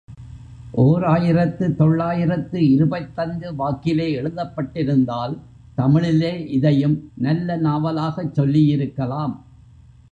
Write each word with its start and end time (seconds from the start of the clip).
ஓர் 0.83 1.03
ஆயிரத்து 1.05 1.75
தொள்ளாயிரத்து 1.75 2.71
இருபத்தைந்து 2.71 3.55
வாக்கிலே 3.55 4.07
எழுதப்பட்டிருந்தால், 4.21 5.35
தமிழிலே 5.75 6.33
இதையும் 6.49 7.11
நல்ல 7.17 7.57
நாவலாகச் 7.57 8.33
சொல்லியிருக்கலாம். 8.33 9.35